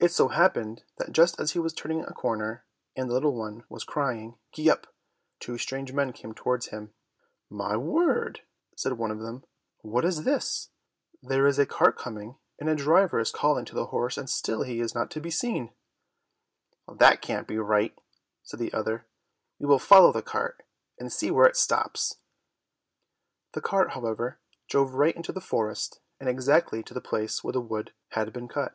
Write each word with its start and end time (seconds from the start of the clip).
It 0.00 0.10
so 0.10 0.26
happened 0.26 0.82
that 0.98 1.12
just 1.12 1.38
as 1.38 1.52
he 1.52 1.60
was 1.60 1.72
turning 1.72 2.00
a 2.00 2.12
corner, 2.12 2.64
and 2.96 3.08
the 3.08 3.14
little 3.14 3.36
one 3.36 3.62
was 3.68 3.84
crying, 3.84 4.36
"Gee 4.50 4.68
up," 4.68 4.92
two 5.38 5.56
strange 5.58 5.92
men 5.92 6.12
came 6.12 6.34
towards 6.34 6.70
him. 6.70 6.92
"My 7.48 7.76
word!" 7.76 8.40
said 8.76 8.94
one 8.94 9.12
of 9.12 9.20
them, 9.20 9.44
"What 9.82 10.04
is 10.04 10.24
this? 10.24 10.70
There 11.22 11.46
is 11.46 11.56
a 11.60 11.66
cart 11.66 11.96
coming, 11.96 12.36
and 12.58 12.68
a 12.68 12.74
driver 12.74 13.20
is 13.20 13.30
calling 13.30 13.64
to 13.66 13.76
the 13.76 13.86
horse 13.94 14.18
and 14.18 14.28
still 14.28 14.64
he 14.64 14.80
is 14.80 14.92
not 14.92 15.08
to 15.12 15.20
be 15.20 15.30
seen!" 15.30 15.72
"That 16.88 17.22
can't 17.22 17.46
be 17.46 17.58
right," 17.58 17.96
said 18.42 18.58
the 18.58 18.72
other, 18.72 19.06
"we 19.60 19.66
will 19.66 19.78
follow 19.78 20.10
the 20.10 20.20
cart 20.20 20.64
and 20.98 21.12
see 21.12 21.30
where 21.30 21.46
it 21.46 21.54
stops." 21.56 22.16
The 23.52 23.60
cart, 23.60 23.90
however, 23.92 24.40
drove 24.68 24.94
right 24.94 25.14
into 25.14 25.30
the 25.30 25.40
forest, 25.40 26.00
and 26.18 26.28
exactly 26.28 26.82
to 26.82 26.94
the 26.94 27.00
place 27.00 27.44
where 27.44 27.52
the 27.52 27.60
wood 27.60 27.92
had 28.08 28.32
been 28.32 28.48
cut. 28.48 28.74